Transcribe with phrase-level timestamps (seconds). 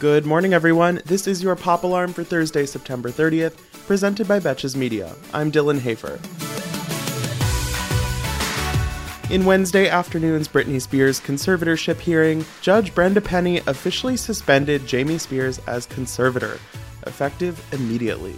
[0.00, 1.02] Good morning, everyone.
[1.04, 5.14] This is your Pop Alarm for Thursday, September 30th, presented by Betches Media.
[5.34, 6.18] I'm Dylan Hafer.
[9.30, 15.84] In Wednesday afternoon's Britney Spears conservatorship hearing, Judge Brenda Penny officially suspended Jamie Spears as
[15.84, 16.58] conservator,
[17.06, 18.36] effective immediately.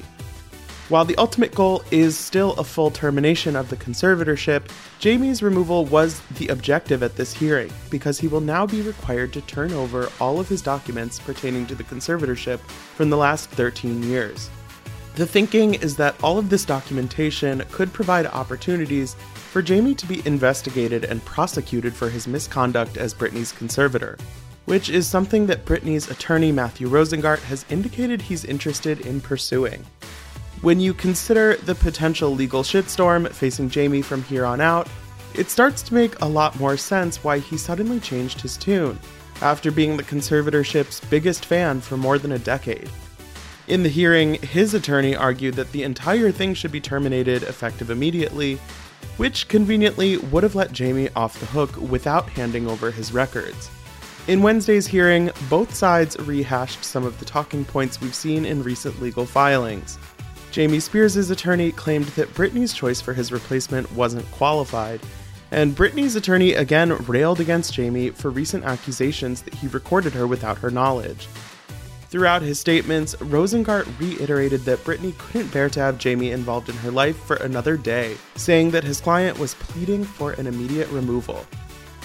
[0.92, 4.64] While the ultimate goal is still a full termination of the conservatorship,
[4.98, 9.40] Jamie's removal was the objective at this hearing because he will now be required to
[9.40, 14.50] turn over all of his documents pertaining to the conservatorship from the last 13 years.
[15.14, 20.20] The thinking is that all of this documentation could provide opportunities for Jamie to be
[20.26, 24.18] investigated and prosecuted for his misconduct as Britney's conservator,
[24.66, 29.86] which is something that Britney's attorney Matthew Rosengart has indicated he's interested in pursuing.
[30.62, 34.86] When you consider the potential legal shitstorm facing Jamie from here on out,
[35.34, 38.96] it starts to make a lot more sense why he suddenly changed his tune,
[39.40, 42.88] after being the conservatorship's biggest fan for more than a decade.
[43.66, 48.60] In the hearing, his attorney argued that the entire thing should be terminated effective immediately,
[49.16, 53.68] which conveniently would have let Jamie off the hook without handing over his records.
[54.28, 59.02] In Wednesday's hearing, both sides rehashed some of the talking points we've seen in recent
[59.02, 59.98] legal filings.
[60.52, 65.00] Jamie Spears' attorney claimed that Britney's choice for his replacement wasn't qualified,
[65.50, 70.58] and Britney's attorney again railed against Jamie for recent accusations that he recorded her without
[70.58, 71.26] her knowledge.
[72.10, 76.90] Throughout his statements, Rosengart reiterated that Britney couldn't bear to have Jamie involved in her
[76.90, 81.46] life for another day, saying that his client was pleading for an immediate removal.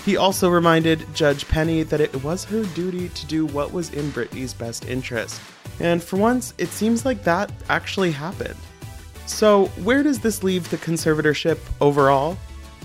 [0.05, 4.09] He also reminded Judge Penny that it was her duty to do what was in
[4.11, 5.41] Britney's best interest.
[5.79, 8.55] And for once, it seems like that actually happened.
[9.25, 12.37] So, where does this leave the conservatorship overall?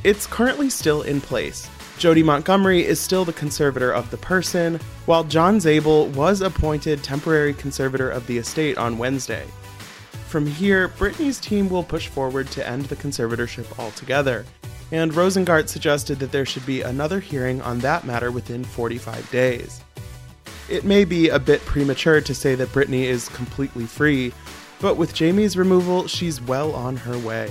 [0.04, 1.68] It's currently still in place,
[2.02, 7.54] Jodi Montgomery is still the conservator of the person, while John Zabel was appointed temporary
[7.54, 9.46] conservator of the estate on Wednesday.
[10.26, 14.44] From here, Britney's team will push forward to end the conservatorship altogether,
[14.90, 19.84] and Rosengart suggested that there should be another hearing on that matter within 45 days.
[20.68, 24.32] It may be a bit premature to say that Britney is completely free,
[24.80, 27.50] but with Jamie's removal, she's well on her way.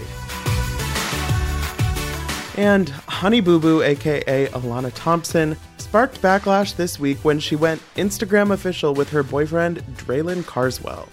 [2.57, 8.51] And Honey Boo Boo, aka Alana Thompson, sparked backlash this week when she went Instagram
[8.51, 11.07] official with her boyfriend, Dralin Carswell.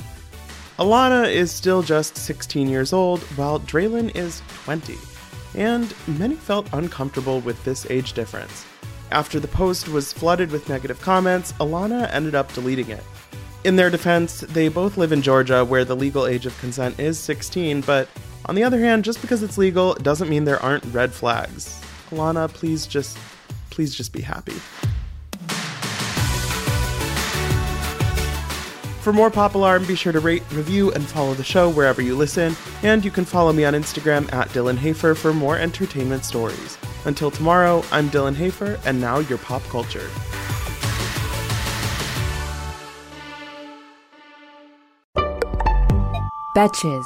[0.78, 4.96] Alana is still just 16 years old, while Dralin is 20,
[5.54, 8.64] and many felt uncomfortable with this age difference.
[9.10, 13.02] After the post was flooded with negative comments, Alana ended up deleting it.
[13.64, 17.18] In their defense, they both live in Georgia, where the legal age of consent is
[17.18, 18.08] 16, but
[18.46, 21.80] on the other hand, just because it's legal doesn't mean there aren't red flags.
[22.10, 23.18] Alana, please just
[23.70, 24.54] please just be happy.
[29.00, 32.14] For more Pop Alarm, be sure to rate, review, and follow the show wherever you
[32.16, 36.76] listen, and you can follow me on Instagram at Dylan Hafer for more entertainment stories.
[37.04, 40.08] Until tomorrow, I'm Dylan Hafer, and now your pop culture.
[46.56, 47.04] Betches.